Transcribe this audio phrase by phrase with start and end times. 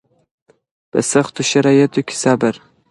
[0.91, 2.53] په سختو شرایطو کې صبر